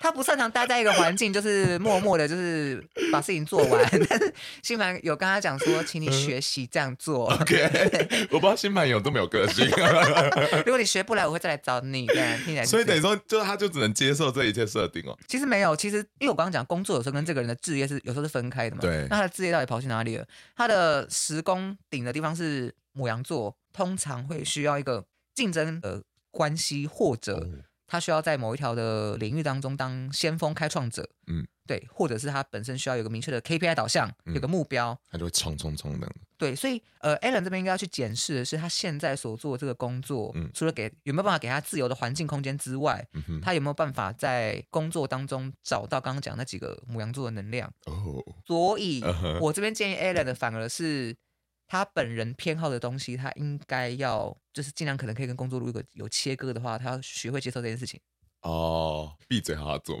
[0.00, 3.88] 他不擅长待在一个环境，就是默默的，就是把事情做完。
[4.08, 4.32] 但是
[4.62, 7.30] 星盘有跟他讲说，请你学习这样做。
[7.32, 9.66] 嗯、OK，我不知道星盘有这么有个性。
[10.64, 12.06] 如果你学不来，我会再来找你。
[12.06, 12.64] 对，听起来。
[12.64, 15.18] 所以等于说，就他就只能接受这一切设定哦。
[15.26, 18.82] 其实没有，其实因为我刚刚讲工作有时候跟这个人的职业是有时候是分开的嘛。
[18.82, 19.06] 对。
[19.08, 20.26] 那他的职业到底跑去哪里了？
[20.56, 25.04] 他的十宫顶的地方是母羊座，通常会需要一个
[25.34, 27.36] 竞争的关系或者。
[27.36, 27.46] 哦
[27.86, 36.10] 他需要在某一条的领域当中当先锋开创者，嗯，对，或者是他本身需要有个明确的 KPI 导向，嗯、有个目标，他就会冲冲冲的。
[36.38, 47.72] 对，所以呃，Alan 这边应该要去检视的是他现在所做的这个工作，嗯，除了给有没有办法给他自由的环境空间之外，嗯、他有没有办法在工作当中找到刚刚讲那几个母羊座的能量？
[47.86, 51.16] 哦，所以、uh huh、我这边建议 Alan 的反而是。
[51.68, 58.00] 他本人偏好的东西，他应该要就是尽量可能可以跟工作如果有切割的话，他要学会接受这件事情。
[58.42, 59.98] 哦，闭嘴好好做。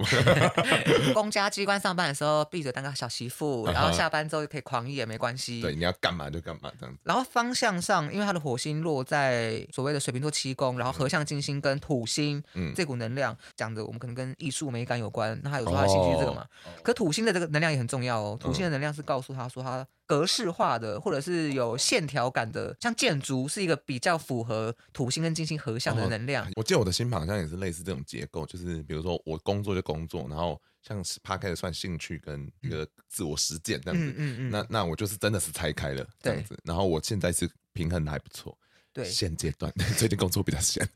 [1.12, 5.60] 公家机关上班的时候闭嘴当个小媳妇，然后下班之后就可以狂野没关系。
[5.60, 7.00] 对，你要干嘛就干嘛这样子。
[7.02, 15.36] 然后方向上，因为他的火星落在所谓的水瓶座七宫，然后合相金星跟土星，嗯，这股能量讲的我们可能跟艺术美感有关。
[15.42, 16.46] 那他有说他的兴趣是这个嘛？
[16.66, 18.38] 哦、可土星的这个能量也很重要哦。
[18.40, 19.84] 土星的能量是告诉他说他。
[20.06, 26.46] 格式化的，或者是有线条感的，像建筑是一个比较符合土星跟金星合相的能量。
[26.46, 34.06] 哦、我记得我的星盘好像也是类似这种结构，就是比如说我工作就工作，然后像是 Podcast 算兴趣跟一个自我实践这样子。
[34.06, 34.50] 嗯嗯嗯。
[34.50, 36.56] 那那我就是真的是拆开了这样子。
[36.64, 38.56] 然后我现在是平衡的还不错。
[38.92, 39.04] 对。
[39.04, 40.88] 现阶段 最近工作比较闲。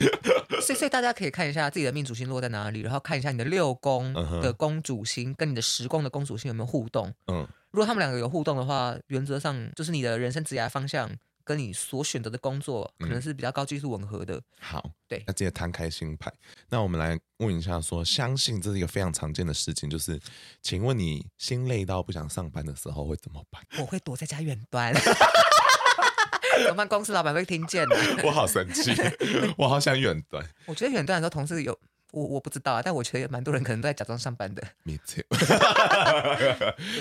[0.62, 7.12] 所以所以大家可以看一下自己的命主星落在哪里，然后看一下你的六宫的宫主星跟你的十宫的宫主星有没有互动。
[7.26, 7.48] 嗯。
[7.70, 11.10] 如果他们两个有互动的话，原则上就是你的人生职业方向
[11.44, 14.36] 跟你所选择的工作可能是比较高技术吻合的。
[14.36, 16.32] 嗯、好，对，那直接着摊开心牌，
[16.68, 20.20] 那我们来问一下说，说相信这是一个非常常见的事情，就是，
[20.62, 23.62] 请问你心累到不想上班的时候会怎么办？
[23.78, 24.92] 我会躲在家远端，
[26.68, 26.86] 我们？
[26.88, 27.96] 公司老板会听见的。
[28.24, 28.92] 我好生气，
[29.56, 30.44] 我好想远端。
[30.66, 31.78] 我觉得远端的时候，同事有。
[32.12, 34.62] 我我不知道啊，但我觉得蛮多人可能都在假装上班的。
[34.84, 35.22] 没错，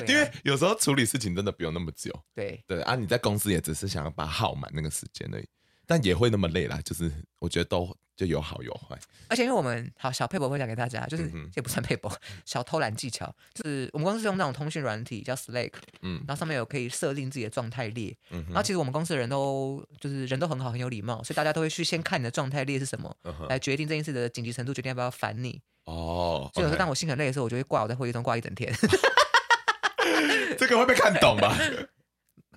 [0.07, 2.13] 因为有时候处理事情真的不用那么久。
[2.35, 5.47] 对对啊，你在公司也只是想要把它耗满那个时间而已。
[5.85, 8.99] 但也会那么累啦，就是我觉得都就有好有坏。
[9.29, 12.11] 而且因为我们好小佩博分享给大家，就是也不算佩博，
[12.43, 23.15] 小偷懒技巧，就是我们公司用那种通讯软体叫 Slack，嗯，然后上面有可以设定自己的状态列，嗯，然后其实我们公司的人都就是人都很好，很有礼貌，所以大家都会去先看你的状态列是什么，
[23.47, 25.61] 来决定这件事的紧急程度，决定要不要烦你。
[25.85, 28.73] 哦，所以有时候当我心很累的时候，我就会挂我在会议中挂一整天。
[30.57, 31.55] 这个会被看懂吧？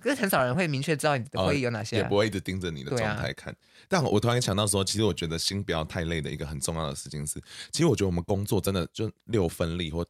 [0.03, 3.53] 可是很少人会明确知道你的会议有哪些、也不会一直盯着你的状态看。
[3.53, 10.05] 啊、但我突然想到说，其实我觉得心不要太累的一个很重要的事情是，其实我觉得我们工作真的就六分力或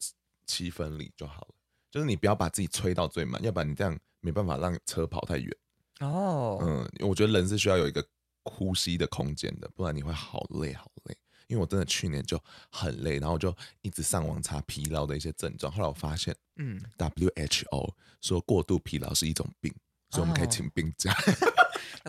[0.47, 1.55] 七分力就好了，
[1.91, 5.55] 就是你不要把自己催到最满，要不然你这样没办法让车跑太远。
[5.99, 8.03] 哦，嗯，我觉得人是需要有一个
[8.45, 11.15] 呼吸的空间的，不然你会好累好累。
[11.47, 19.73] 因为我真的去年就很累，然后就一直上网查疲劳的一些症状，后来我发现，嗯，WHO 说过度疲劳是一种病。
[20.09, 21.11] 所以我们可以请病假，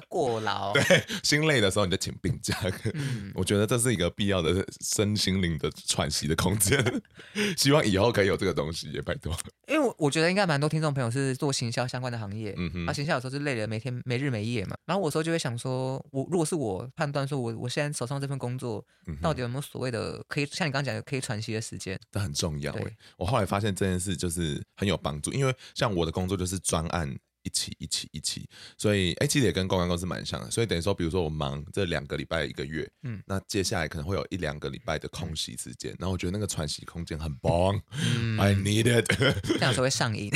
[0.08, 0.72] 过劳。
[0.72, 0.82] 对，
[1.22, 2.56] 心累的时候你就请病假。
[2.94, 7.02] 嗯，我觉得这是一个必要的身心灵的喘息的空间。
[7.56, 9.34] 希望以后可以有这个东西，也拜托。
[9.68, 14.76] 因为我我觉得应该蛮多听众朋友是做行销相关的行业，嗯哼，啊，行销有时候是累了，每天没日没夜嘛。
[14.84, 18.84] 然后我有时候就会想说，我如果是我判断说我我现在手上这份工作，
[19.22, 21.98] 到底有没有所谓的可以像你刚刚讲的可以喘息的时间？
[22.10, 22.72] 这很重要。
[22.72, 27.16] 对我后来发现这件事就是很有帮助，因为像我的工作就是专案。
[27.44, 30.50] 一起一起一起，所以哎，其实也跟公关公司蛮像的。
[30.50, 39.06] 所以等于说，比如说我忙这两个礼拜一个月，嗯，那接下来可能会有一两个礼拜的空隙时间，然后我觉得那个喘息空间很棒，嗯， I need it，
[39.46, 40.30] 这样说会上瘾，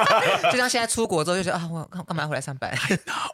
[0.50, 2.76] 就像现在出国之后就觉得啊，我干嘛要回来上班？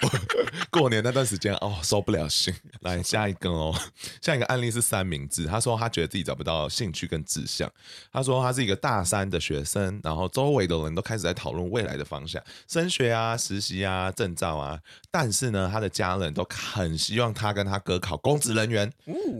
[0.71, 2.53] 过年那段时间哦，收不了心。
[2.81, 3.75] 来下一个哦，
[4.21, 7.71] 下一个案例是三明治，他说他觉得自己找不到兴趣跟志向。
[8.13, 14.79] 他说他是一个大三的学生，然后周围的人都开始在讨论未来的方向，升学啊、实习啊、证照啊。
[15.11, 18.93] 但是呢，他的家人都很希望他跟他哥考公职人员。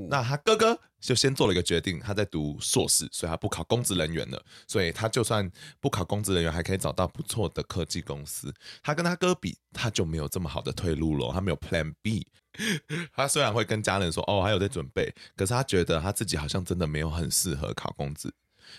[0.09, 4.43] 那他哥哥就先做了一个决定，他在读硕士，所以他不考公职人员了。
[4.67, 8.53] 所以他就算不考公职人员，还可以找到不错的科技公司。
[8.83, 12.27] 他跟他哥比，他就没有这么好的退路了，他没有 Plan B。
[13.15, 18.33] 他虽然会跟家人说哦，还有在准备，可是他觉得他自己好像真的没有很适合考公职。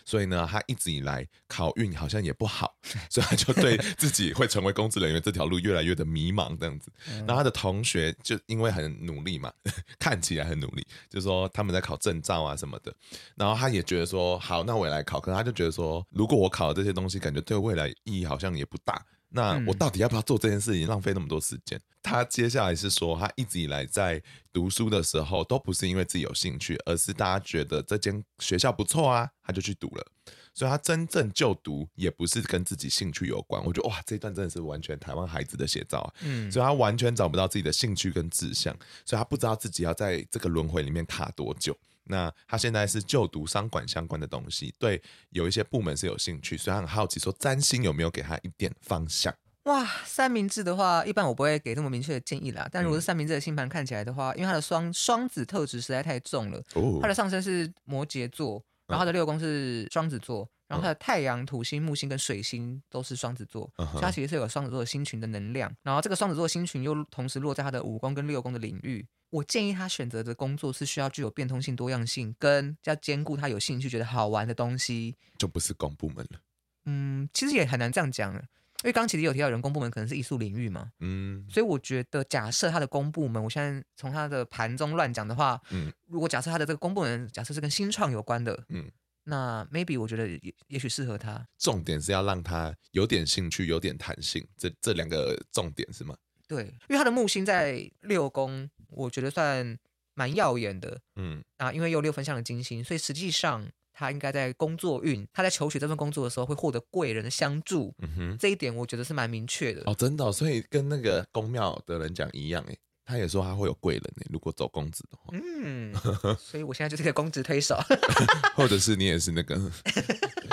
[0.06, 2.76] 所以呢，他一直以来考运好像也不好，
[3.10, 6.92] 所以他就对自己会成为公职人员这条路越来越的迷茫这样子。
[7.20, 9.52] 然后他的同学就因为很努力嘛，
[10.00, 12.94] 看起来很努力，就是说他们在考证照啊什么的。
[13.36, 15.20] 然后他也觉得说，好，那我也来考。
[15.20, 19.06] 可是他就觉得说，如果我考了这些东西，感觉对未来意义好像也不大。
[19.34, 21.80] 那我到底要不要做这件事情，浪费那么多时间？
[22.04, 30.06] 他接下来是说，他一直以来在读书的时候，都不是因为自己有兴趣，而是大家觉得这间学校不错啊，他就去读了。
[30.54, 33.64] 所以他真正就读也不是跟自己兴趣有关。
[33.64, 36.14] 我觉得哇，这一段真的是完全台湾孩子的写照啊。
[36.24, 41.78] 嗯，所以他完全找不到自己的兴趣跟志向，所以他不知道自己要在这个轮回里面卡多久。
[42.04, 49.34] 那他现在是就读商管相关的东西，对有一些部门是有兴趣，所以他很好奇说占星有没有给他一点方向？
[49.66, 52.68] 哇，三明治的话，一般我不会给这么明确的建议啦。
[52.72, 65.70] 但如果是三明治的星盘看起来的话，因为他的双双子特质实在太重了，哦、他的上升是摩羯座，然后他的六宫是双子座，然后他的太阳、土星、木星跟水星都是双子座，嗯、所以他其实是有双子座的星群的能量。
[65.84, 69.06] 然后这个双子座的星群又同时落在他的五宫跟六宫的领域。
[69.32, 76.40] 我建议他选择的工作是需要具有变通性、多样性，跟要兼顾他有兴趣、觉得好玩的东西，就不是公部门了。
[76.86, 78.40] 嗯，其实也很难这样讲，因
[78.86, 80.92] 为刚刚其实有提到人工部门可能是艺术领域嘛。
[81.00, 88.92] 嗯，所以我觉得假设他的公部门，我现在从他的盘中乱讲的话，嗯，如果假设他的这个公部门假设是跟新创有关的，嗯，
[89.24, 91.48] 那 maybe 我觉得也也许适合他。
[91.58, 96.16] 重点是要让他有点兴趣、有点弹性，这这两个重点是吗？
[96.48, 98.70] 对，因为他的木星在六宫。
[98.94, 99.78] 我觉得算
[100.16, 109.82] 蛮耀眼的，嗯啊，因为有六分相的金星，所以实际上他应该在工作运，他在求取这份工作的时候会获得贵人的相助，嗯哼，这一点我觉得是蛮明确的。
[109.86, 112.78] 哦，真的、哦，所以跟那个宫庙的人讲一样，哎，
[113.12, 115.94] 他也说他会有贵人，哎，如果走公子的话，嗯，
[116.40, 117.78] 所以我现在就是个公子推手，
[118.56, 119.60] 或者是你也是那个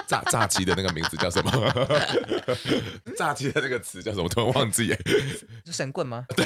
[0.08, 1.52] 炸炸鸡的那个名字叫什么？
[3.16, 4.28] 炸鸡的那个词叫什么？
[4.28, 4.98] 突然忘记，哎，
[5.66, 6.26] 是神棍吗？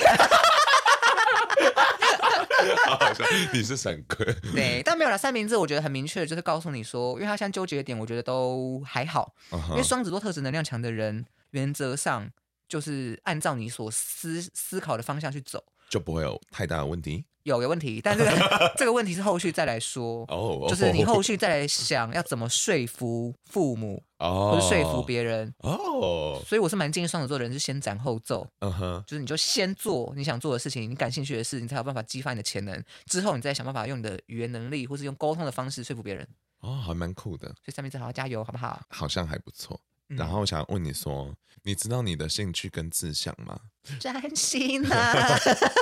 [2.87, 4.37] 好好笑，你是神棍。
[4.55, 9.35] 对，但没有了三明治，我觉得很明确的就是告诉你说，因为他现在纠结的点，我觉得都还好。
[9.51, 9.71] Uh huh.
[9.71, 12.31] 因为双子座特质能量强的人，原则上
[12.69, 17.23] 就是按照你所思思考的方向去走，就不会有太大的问题。
[17.43, 18.25] 有有问题，但是
[18.79, 20.25] 这个问题是后续再来说。
[20.29, 25.53] 哦，就是你后 续再来想要怎么说服父母，或者说服别人。
[25.59, 28.47] 哦，所以我是蛮建议双子座的人是先斩后奏。
[28.61, 32.83] 嗯哼，就是你就先做你想做的事情，你感兴趣的事，你才有办法激发你的潜能。
[33.07, 36.27] 之后你再想办法用你的语言能力，或是用沟通的方式说服别人。
[36.61, 37.49] 哦，还蛮酷的。
[37.49, 38.81] 所以三明治好好加油，好不好？
[38.89, 39.79] 好像还不错。
[40.17, 43.59] 然后我想问你说，你知道你的兴趣跟志向吗？
[43.99, 45.27] 占星啊，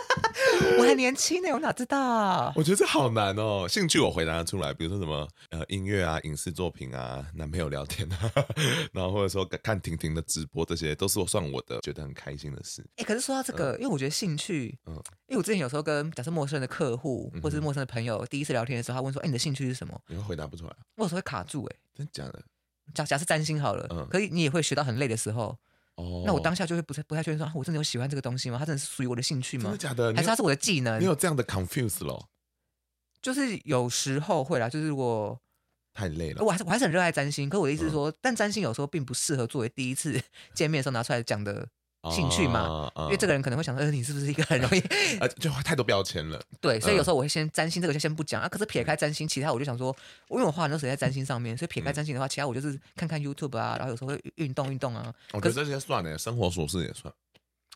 [0.79, 2.51] 我还年轻呢，我哪知道？
[2.57, 3.67] 我觉得这好难哦。
[3.69, 8.33] 兴趣我回答得出来，比如说什么呃音乐啊、影视作品啊、男朋友聊天啊，
[8.93, 12.83] 然后或者说看婷婷的直播，这些都是我算我的觉得很开心的事。
[12.97, 14.95] 哎，可是说到这个，嗯、因为我觉得兴趣，嗯，
[15.27, 22.43] 因为我之前有时候跟假设陌生的客户或者是陌生的朋友、第一次聊天的时候，他问说：“哎，你的兴趣是什么？”你会回答不出来，我有时候会卡住，哎，真的假的？
[22.95, 25.57] 假假设占星好了，嗯、可以你也会学到很累的时候。
[25.97, 28.57] 哦，那我当下就会不太不太确定说，啊，我真的有喜欢这个东西吗？
[28.59, 29.65] 它真的是属于我的兴趣吗？
[29.65, 30.15] 真的假的？
[30.15, 31.01] 还是它是我的技能？
[31.01, 32.29] 你有这样的 confuse 咯？
[33.21, 35.39] 就是有时候会啦，就是如果
[35.93, 37.51] 太累了，我还是我还是很热爱占星。
[37.51, 40.19] 可我的意思是说，嗯、但占星有时候并不适合作为第一次
[40.55, 41.69] 见面的时候拿出来讲的。
[42.11, 44.81] 兴趣嘛，因为这个人可能会想说，呃，你是不是一个很容易，
[45.21, 46.41] 呃，就太多标签了。
[46.61, 48.49] 对，所以有时候我会先占星这个就先不讲啊。
[48.49, 49.95] 可是撇开占星，其他我就想说，
[50.31, 55.13] 因为我花很多时间在占星上面，所以撇开占星的话，其他我就是看看 YouTube 啊，然后有时候会运动运动啊。
[55.33, 57.13] 我觉得这些算的，生活琐事也算。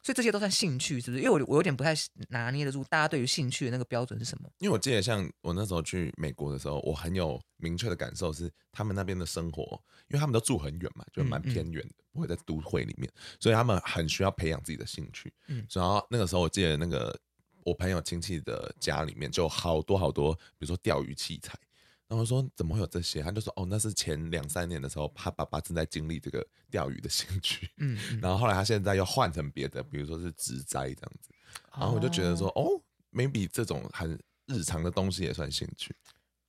[0.04, 1.22] 所以这些都算兴趣，是不是？
[1.22, 1.94] 因为我我有点不太
[2.28, 4.50] 拿捏得住大家对于兴趣的那个标准是什么。
[4.58, 9.62] 因为我记得像我那时候去美国的时候，我很有明确的感受是，他们那边的生活，
[10.08, 15.32] 因为他们都住很远嘛，就蛮偏远的，嗯嗯、不会在都会里面，所以他们很需要培养自己的兴趣。
[15.48, 17.18] 嗯，然后那个时候我记得那个
[17.64, 21.58] 我朋友亲戚的家里面就好多好多，比如说钓鱼器材。
[22.06, 23.22] 然后我说怎么会有这些？
[23.22, 27.68] 他就说哦，那是前两三年的时候，他爸爸正在经历这个钓鱼的兴趣。
[27.78, 31.30] 嗯，嗯，然后后来他现在又换成别的，比如说是植栽这样子。
[31.72, 35.94] 然后我就觉得说哦，哦，maybe 这种很日常的东西也算兴趣。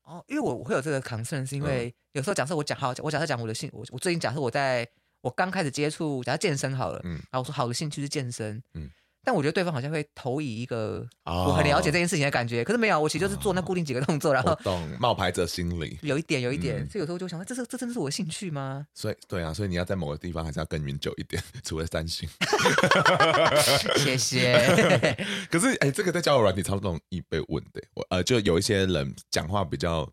[0.03, 4.87] 哦，因为我我会有这个 concern，是因为有时候假设我讲好，我假设讲我的兴，我我最近假设我在
[5.21, 8.89] 我刚开始接触，假设健身好了，嗯，然后我说好的兴趣是健身，嗯。
[9.25, 18.85] 但我觉得对方好像会投以一个我很了解这件事情的感觉，可是没有，我其实就是做那固定几个动作，然后懂冒牌者心理， 有一点，有一点，所以有时候就想说，这是这真的是我的兴趣吗？
[18.93, 22.29] 所以对啊，所以你要在某个地方还是要耕耘久一点， 除了三星。
[23.97, 25.17] 谢谢。
[25.49, 30.07] 可是哎，这个在交友软体超容易被问的，我呃，就有一些人讲话比较。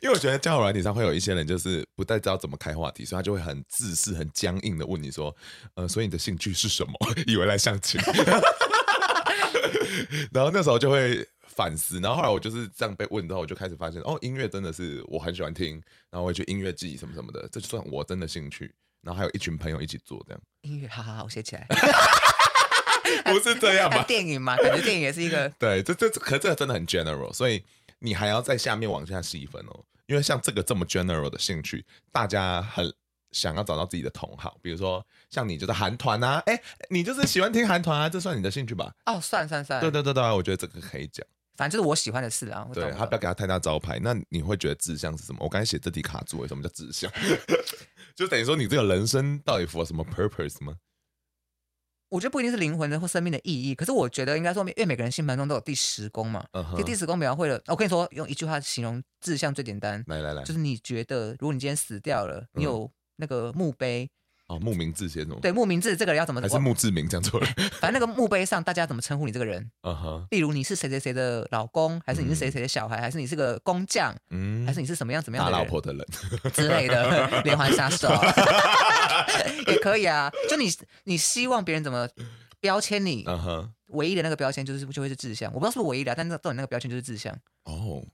[0.00, 5.34] 因为我觉得交友软体上会有一些人，就是不太知道怎么开话题，所以他就会很自私、很僵硬的问你说
[5.74, 6.92] ：“呃，所以你的兴趣是什么？”
[7.26, 8.00] 以为来相亲，
[10.32, 11.98] 然后那时候就会反思。
[12.00, 15.74] 然后后来我就是这样被问之后，我就开始发现，哦，音乐真的是我很喜欢听，
[16.10, 18.72] 然后我也去音乐季什么什么的，这就算我真的兴趣。
[19.02, 20.40] 然后还有一群朋友一起做这样。
[20.62, 21.66] 音乐，好好好，我写起来。
[23.24, 24.02] 不是这样吧？
[24.02, 25.48] 电影嘛，感觉电影也是一个。
[25.58, 27.64] 对，这这可是这个真的很 general，所以。
[28.00, 32.92] 你还要在下面往下细分哦，因为像这个这么 general 的兴趣，大家很
[33.32, 38.94] 想要找到自己的同好，比如说像你就是韩团啊，哎，你就是喜欢听韩团啊，这算你的兴趣吧？
[39.06, 42.66] 哦，算算算，对对对对，我觉得这个可以讲，反正就是我喜欢的事啊。
[42.72, 43.98] 对，他不要给他太大招牌。
[44.02, 45.38] 那你会觉得志向是什么？
[45.42, 47.10] 我刚才写这题卡住，为什么叫志向？
[48.16, 50.76] 就等于说你这个人生到底符合什么 purpose 吗？
[52.10, 56.44] 我觉得不一定是灵魂的或生命的意义，可是我觉得应该说，因为每个人星盘中都有第十宫嘛。
[56.52, 60.02] Uh 第十宫描绘了，我跟你说，用一句话形容志向最简单。
[60.06, 64.10] 来来来，就是你觉得，如果你今天死掉了，你有那个墓碑。
[64.48, 65.38] 哦，墓名字写什么？
[65.42, 66.40] 对，墓名字这个人要怎么？
[66.40, 67.46] 还是墓志铭讲错了？
[67.80, 69.70] 反正那个墓碑上，大家怎么称呼你这个人？
[69.82, 70.26] 嗯哼、uh。
[70.30, 76.06] 例如你是谁谁谁的老公，还是你是谁谁的小孩，嗯、还是你是个工匠，嗯，还是你是什么样怎么样的打老婆的人
[76.52, 78.08] 之类的连环杀手
[79.68, 80.30] 也可以啊。
[80.48, 80.70] 就你
[81.04, 82.08] 你希望别人怎么
[82.58, 83.24] 标签你？
[83.26, 83.64] 嗯哼、uh。
[83.64, 83.68] Huh.
[83.88, 87.34] 唯一的那个标签就是就会是志向，我不知道是不是唯一的，但是到你那个标签就是志向。
[87.64, 87.72] 哦。
[87.72, 88.04] Oh.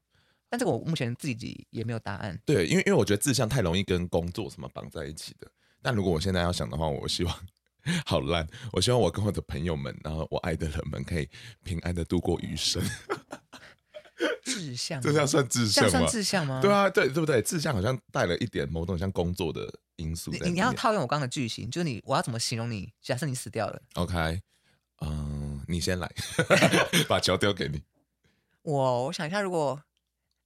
[0.48, 2.38] 但这个我目前自己也没有答案。
[2.44, 5.48] 对，因为因为我觉得志向太容易跟工作什么绑在一起的。
[5.84, 7.40] 但如果我现在要想的话，我希望
[8.06, 8.48] 好烂。
[8.72, 11.28] 我希望我跟我的朋友们，然后我爱的人们，可以
[11.62, 12.82] 平安的度过余生。
[14.42, 15.90] 志向，这叫算志向吗？
[15.90, 16.60] 算志向吗？
[16.62, 17.42] 对啊，对对不对？
[17.42, 20.30] 志向好像带了一点某种像工作的因素。
[20.30, 22.90] 你你要套用我刚刚的句型，就是你我要怎么形容你？
[23.02, 24.40] 假设你死掉了，OK，
[25.02, 26.10] 嗯，你先来，
[27.06, 27.82] 把球丢给你。
[28.62, 29.82] 我我想一下，如果。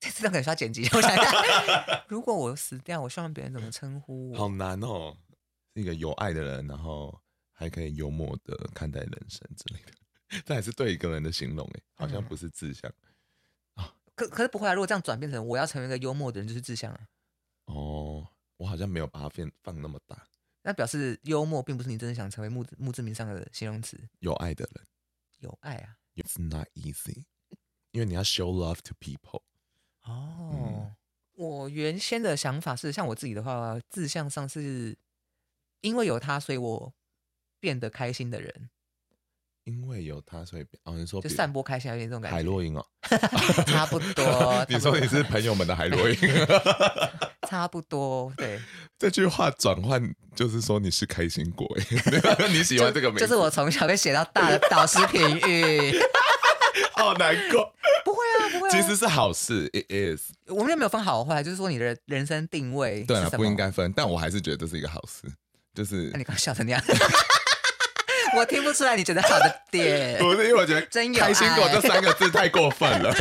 [0.00, 0.88] 这次可能需要剪辑。
[0.92, 4.38] 我想一下， 如果我死掉，我希望别人怎么称呼我？
[4.38, 5.27] 好难哦，是
[5.78, 7.18] 一个有爱的人，然后
[7.52, 9.92] 还可以幽默的看待人生之类的。
[10.44, 12.92] 这还是对一个人的形容哎，好像不是志向
[13.74, 13.94] 啊。
[14.14, 17.08] 可可是不会啊，如果这样转变成我要成为一个幽默的人，就是志向啊。
[17.66, 20.26] 哦，我好像没有把它放放那么大。
[20.62, 23.98] 那表示幽默并不是你真的想成为墓墓志铭上的形容词。
[24.18, 24.84] 有爱的人，
[25.38, 25.96] 有爱啊。
[26.16, 27.24] It's not easy，
[27.92, 29.42] 因为你要 show love to people。
[30.02, 30.96] 哦，嗯、
[31.34, 34.98] 我原先的想法是，像我自己的话，志向上是
[35.80, 36.92] 因为有他，所以我
[37.60, 38.70] 变得开心的人。
[39.64, 42.36] 因为有他，所以变哦，你说就散播开心，有点这种感觉。
[42.36, 42.82] 海洛因哦，
[43.66, 44.64] 差不多。
[44.66, 46.16] 你说你是朋友们的海洛因，
[47.46, 48.32] 差不多。
[48.38, 48.58] 对，
[48.98, 50.02] 这句话转换
[50.34, 51.68] 就是说你是开心果，
[52.48, 56.00] 你喜欢这个名字，就是我从小被写到大的导师评语，
[56.94, 57.70] 好难过。
[58.06, 60.30] 不会啊、其实是好事，it is。
[60.46, 63.04] 我们也没有分好坏，就是说你的人生定位。
[63.04, 65.30] 对啊，不应该分，但我还是觉得这是一个好事。
[65.78, 66.82] 就是，那你刚笑成那样，
[68.36, 70.18] 我听不出来你觉得好的点。
[70.20, 73.14] 不是，因为我觉得“真开心果”这三个字太过分了。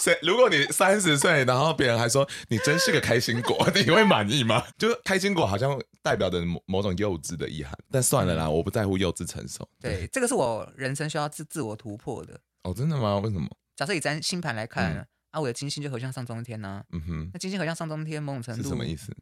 [0.00, 0.18] 谁？
[0.24, 4.64] 如果你三十岁，然后别人还说你真是个开心果， 你会满意吗？
[4.78, 7.76] 就是开心果好像代表着某某种幼稚的意涵。
[7.90, 9.68] 但算了啦，我不在乎幼稚成熟。
[9.82, 12.40] 对，对这个是我人生需要自自我突破的。
[12.62, 13.18] 哦，真的吗？
[13.18, 13.46] 为什么？
[13.76, 16.84] 假设以咱星盘来看，嗯、啊，我的金星就合相上中天呐、啊。
[16.92, 19.14] 嗯哼，那金星合相上中天，某种程度是什么意思？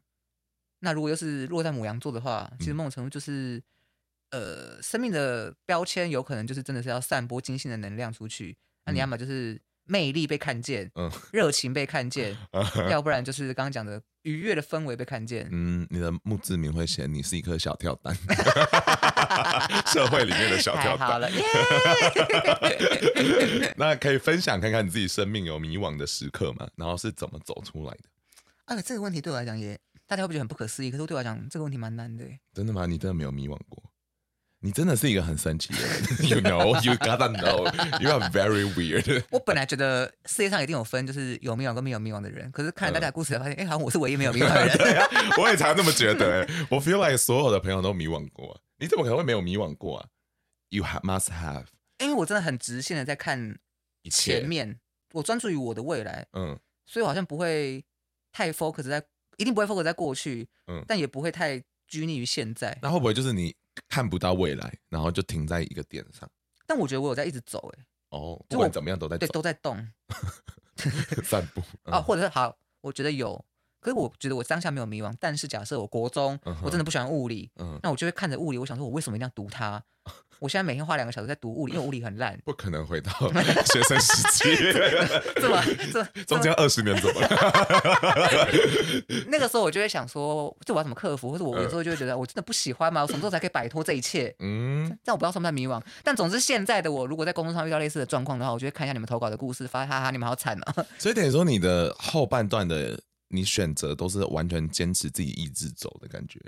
[0.85, 3.59] 那如果又是落在母羊座的话，其实某种程度就是，
[4.29, 8.55] 嗯、呃，生命的标签有可能就是真的是要散播金星的能量出去。
[8.85, 12.37] 那你要么就是魅力被看见，嗯，热情被看见，
[12.87, 15.49] 要不然就是刚刚讲的愉悦的氛围被看见。
[15.51, 18.15] 嗯，你的墓志铭会写你是一颗小跳蛋，
[19.91, 21.07] 社会里面的小跳蛋。
[21.07, 21.27] 好了，
[23.75, 26.69] 那可以分享看看你自己生命有迷惘的时刻吗？
[26.77, 28.03] 然后是怎么走出来的？
[28.65, 30.91] 啊，这个问题对我来讲也，大家会不会觉得很不可思议？
[30.91, 32.25] 可是对我来讲，这个问题蛮难的。
[32.53, 32.85] 真的吗？
[32.85, 33.83] 你真的没有迷惘过？
[34.59, 39.23] 你真的是一个很神奇的人， You know, you gotta know, you are very weird。
[39.29, 42.51] 我本来觉得世界上一定有分，就是有迷惘跟没有迷惘的人。
[42.51, 44.77] 可是看了大家的故事才发现，哎、好像我是唯一没有迷惘的人。
[44.77, 46.41] 对啊，我也常这么觉得。
[46.41, 50.07] 哎，我 feel like 所有的朋友都迷惘过，你怎么可能会没有迷惘过啊
[50.69, 51.65] ？You have, must have。
[51.99, 53.59] 因为我真的很直线的在看
[54.09, 54.79] 前面，
[55.13, 56.25] 我专注于我的未来。
[56.33, 57.85] 嗯，所以我好像不会
[58.31, 59.03] 太 focus 在，
[59.37, 60.47] 一定不会 focus 在过去。
[60.67, 62.77] 嗯，但也不会太拘泥于现在。
[62.81, 63.55] 那会不会就是你？
[63.89, 66.25] 看不到未来，然后就停在一个点上。
[66.65, 69.85] 但我觉得我有在一直走，哎，哦，不管怎么样都在走，对，都在动，
[71.25, 71.61] 散步
[71.91, 73.43] 啊，或者是好，我觉得有。
[73.81, 75.13] 可是我觉得我当下没有迷惘。
[75.19, 77.51] 但是假设我国中我真的不喜欢物理，
[77.83, 79.83] 那我就会看着物理，我想说，我为什么一定要读它？
[80.39, 82.37] 我现在每天花两个小时在读物理，因为物理很烂。
[82.43, 83.11] 不可能回到
[83.71, 84.55] 学生时期，
[85.35, 87.27] 这么这中间二十年走了。
[89.27, 91.31] 那个时候我就会想说，这我要怎么克服？
[91.31, 93.01] 或者我有时候就会觉得，我真的不喜欢吗？
[93.01, 94.35] 我什么时候才可以摆脱这一切？
[94.39, 95.81] 嗯，但我不知道算不算迷惘。
[96.03, 100.85] 但总之，现在的我如果在工作上遇到类似的状况的话，我就会看一下你们投稿的故事，发现哈哈，你们好惨啊！
[100.97, 102.99] 所以等于说，你的后半段的。
[103.29, 106.39] 你选择都是完全坚持自己意志走的感觉。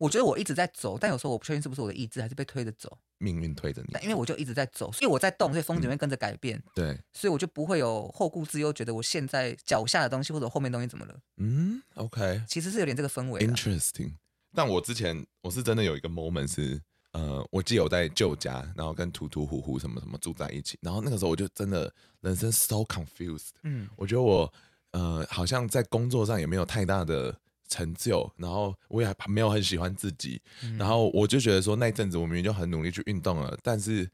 [0.00, 2.96] 我觉得我一直在走，但有时候我不确定是不是我的意志，还是被推着走。
[3.18, 3.94] 命运推着你。
[4.02, 6.56] 因为我就一直在走，所以我在动，所以风景会跟着改变。
[6.56, 11.14] 嗯、对，所以我就不会有后顾之忧，觉得我现在脚下的东西或者后面东西怎么了。
[11.36, 13.46] 嗯，OK，其实是有点这个氛围。
[13.46, 14.14] Interesting。
[14.54, 16.80] 但我之前我是真的有一个 moment 是，
[17.12, 21.92] 呃，我记得我在旧家，然后跟图图虎虎什么什么住在一起，然后那个时候我就真的
[22.22, 23.50] 人生 so confused。
[23.64, 24.50] 嗯，我觉得我。
[24.92, 27.32] 呃，好像在工作上也没有太大的
[27.70, 34.10] 成就，然后我也没有很喜欢自己，嗯、然后我就觉得说那阵子我明明就很努力去运动了，但是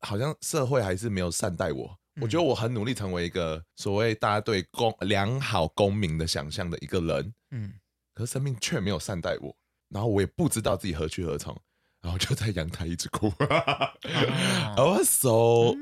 [0.00, 1.96] 好像社会还是没有善待我。
[2.16, 7.74] 嗯、我觉得我很努力成为一个所谓大家对公良好公民的想象的一个人，嗯，
[8.14, 9.54] 可是生命却没有善待我，
[9.90, 11.56] 然后我也不知道自己何去何从，
[12.00, 13.28] 然后就在阳台一直哭。
[13.28, 13.94] 啊、
[14.76, 15.76] I was so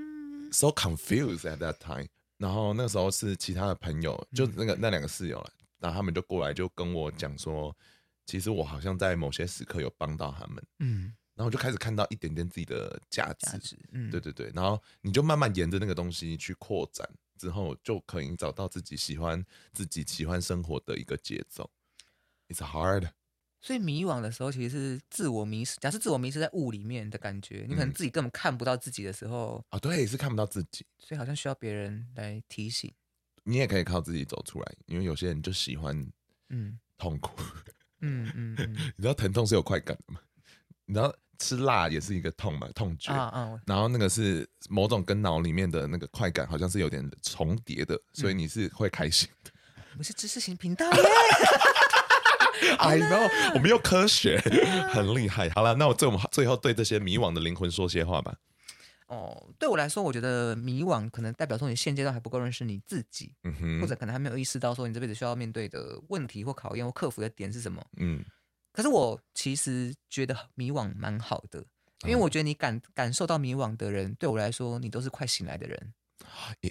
[0.51, 2.09] so confused at that time.
[2.39, 7.77] 然后那时候是其他的朋友，就那个那两个室友了，然后他们就过来就跟我讲说，
[8.27, 17.09] 其实我好像在某些时刻有帮到他们，嗯，然后我就开始看到一点点自己的价值，价值，嗯，对对对，然后你就慢慢沿着那个东西去扩展，
[17.39, 21.71] 之后就可以找到自己喜欢自己喜欢生活的一个节奏。
[22.49, 23.11] It's hard.
[23.61, 25.77] 所以迷惘的时候，其实是自我迷失。
[25.81, 32.93] 假设自我迷失在雾里面的感觉，你可能自己根本看不到自己的时候，啊、嗯哦，对，是看不到自己，所以好像需要别人来提醒。
[33.49, 35.97] 你也可以靠自己走出来，因为有些人就喜欢，
[36.51, 37.33] 嗯，痛苦，
[38.03, 38.73] 嗯嗯嗯。
[38.95, 40.21] 你知道疼痛是有快感的吗？
[40.85, 43.61] 你知道吃辣也是一个痛嘛，痛觉啊啊。
[43.67, 49.51] 然后那个是某种跟脑里面的那个快感好像是有点重叠的，所以你是会开心的。
[49.93, 50.99] 我们是知识型频道耶。
[52.79, 54.39] I know，我们又科学，
[54.91, 55.49] 很厉害。
[55.51, 58.37] 好了，那我最后最后对这些迷惘的灵魂说些话吧。
[59.09, 67.85] 哦，对我来说，我觉得迷惘可能代表说你现阶段还不够认识你自己，嗯哼，或者可能还没有意识到说你这辈子需要面对的问题或考验或克服的点是什么。
[67.97, 68.25] 嗯，
[68.73, 71.65] 可是我其实觉得迷惘蛮好的，
[72.05, 75.93] 因为我觉得你感感受到迷惘的人，对我来说，你都是快醒来的人。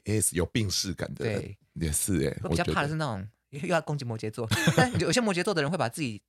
[0.05, 2.37] 也是有病逝感的，对，也是哎。
[2.43, 3.27] 我比较怕的是那种。
[3.51, 6.21] 又要攻击摩羯座， 但有些摩羯座的人会把自己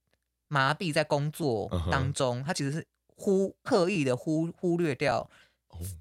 [0.47, 5.29] 麻痹在工作当中，他其实是忽刻意的忽忽略掉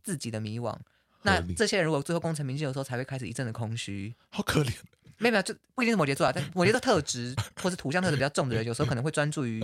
[0.03, 0.71] 自己的迷惘。
[0.71, 0.81] 哦、
[1.23, 4.71] 那这些人如果最后功成名就的时候，才会开始一阵的空虚，好可怜。
[5.17, 9.61] 没有没有，就不一定是摩羯座啊，但摩羯座特质 或是土象特质比较重的人，有时候可能会专注于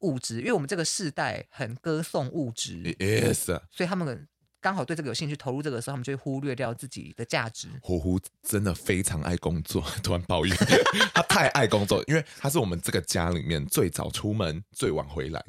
[0.00, 4.28] 物质，因为我们这个世代很歌颂物质，Yes，所以他们。
[4.64, 7.68] 刚好对这个有兴趣，投入这个时候，他们就会忽略掉自己的价值。
[7.82, 10.56] 虎虎真的非常爱工作， 突然抱怨
[11.12, 15.44] 他太爱工作，因为他是我们这个家里面最早出门、最晚回来，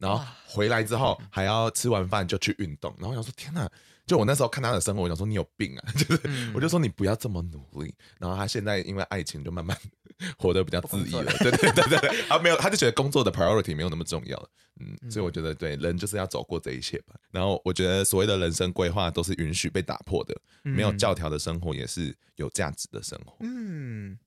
[0.00, 2.92] 然后回来之后还要吃完饭就去运动。
[2.98, 3.70] 然后我想说，天哪！
[4.06, 5.84] 就我那时候看他的生活，我想说你有病啊！
[5.94, 7.94] 就是、嗯、我就说你不要这么努力。
[8.18, 9.76] 然后他现在因为爱情，就慢慢
[10.36, 11.32] 活得比较自意了。
[11.38, 14.48] 对对对对，啊没有，他就觉得工作的 priority 没有那么重要了。
[14.80, 17.14] 嗯，所以我觉得对人就是要走过这一切吧。
[17.30, 23.36] 然后我觉得所谓的人生规划都是允许被打破的，没有教条的生活也是有价值的生活。
[23.40, 24.18] 嗯，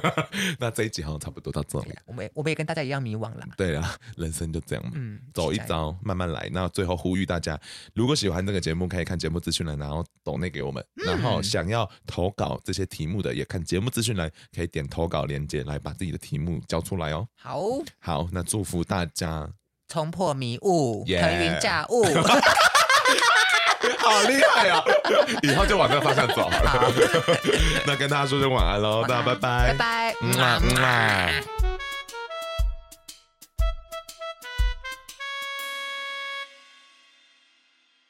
[0.60, 1.90] 那这一集好像差不多到这里。
[2.06, 3.46] 我们我们也跟大家一样迷惘了。
[3.56, 4.92] 对啊，人生就这样嘛。
[4.94, 6.48] 嗯，走一遭，慢慢来。
[6.52, 7.58] 那最后呼吁大家，
[7.94, 10.84] 如果喜欢这个节目，可以看节目资讯栏，然后抖内给我们。
[10.94, 17.26] 然后想要投稿这些题目的，也看节目资讯栏，可以点投稿链接来把自己的题目交出来哦。
[17.36, 17.60] 好，
[17.98, 19.50] 好，那祝福大家
[19.92, 22.02] 冲破迷雾，腾云驾雾。
[23.98, 24.82] 好厉害啊！
[25.42, 26.92] 以后就往这个方向走好了。
[27.86, 31.30] 那跟大家说声晚安喽，大家拜拜，拜拜，嗯啊嗯啊。